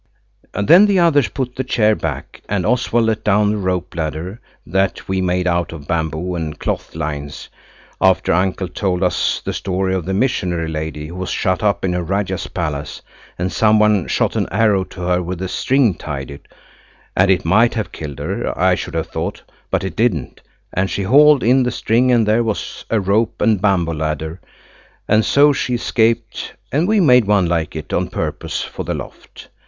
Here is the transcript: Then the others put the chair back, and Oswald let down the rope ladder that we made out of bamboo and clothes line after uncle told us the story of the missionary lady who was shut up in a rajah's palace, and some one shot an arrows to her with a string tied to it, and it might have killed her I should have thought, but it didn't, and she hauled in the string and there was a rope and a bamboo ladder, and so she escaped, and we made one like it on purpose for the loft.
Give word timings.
Then 0.59 0.87
the 0.87 0.97
others 0.97 1.27
put 1.27 1.55
the 1.55 1.63
chair 1.63 1.93
back, 1.95 2.41
and 2.49 2.65
Oswald 2.65 3.05
let 3.05 3.23
down 3.23 3.51
the 3.51 3.57
rope 3.57 3.95
ladder 3.95 4.41
that 4.65 5.07
we 5.07 5.21
made 5.21 5.45
out 5.45 5.71
of 5.71 5.87
bamboo 5.87 6.33
and 6.33 6.57
clothes 6.57 6.95
line 6.95 7.29
after 8.01 8.33
uncle 8.33 8.67
told 8.67 9.03
us 9.03 9.41
the 9.45 9.53
story 9.53 9.93
of 9.93 10.05
the 10.05 10.13
missionary 10.15 10.67
lady 10.69 11.05
who 11.09 11.13
was 11.17 11.29
shut 11.29 11.61
up 11.61 11.85
in 11.85 11.93
a 11.93 12.01
rajah's 12.01 12.47
palace, 12.47 13.03
and 13.37 13.51
some 13.51 13.77
one 13.77 14.07
shot 14.07 14.35
an 14.35 14.47
arrows 14.51 14.87
to 14.89 15.01
her 15.01 15.21
with 15.21 15.39
a 15.39 15.47
string 15.47 15.93
tied 15.93 16.29
to 16.29 16.33
it, 16.33 16.47
and 17.15 17.29
it 17.29 17.45
might 17.45 17.75
have 17.75 17.91
killed 17.91 18.17
her 18.17 18.57
I 18.57 18.73
should 18.73 18.95
have 18.95 19.09
thought, 19.11 19.43
but 19.69 19.83
it 19.83 19.95
didn't, 19.95 20.41
and 20.73 20.89
she 20.89 21.03
hauled 21.03 21.43
in 21.43 21.61
the 21.61 21.69
string 21.69 22.11
and 22.11 22.27
there 22.27 22.43
was 22.43 22.85
a 22.89 22.99
rope 22.99 23.39
and 23.39 23.59
a 23.59 23.61
bamboo 23.61 23.93
ladder, 23.93 24.41
and 25.07 25.23
so 25.23 25.53
she 25.53 25.75
escaped, 25.75 26.55
and 26.71 26.87
we 26.87 26.99
made 26.99 27.25
one 27.25 27.45
like 27.45 27.75
it 27.75 27.93
on 27.93 28.07
purpose 28.07 28.63
for 28.63 28.83
the 28.83 28.95
loft. 28.95 29.49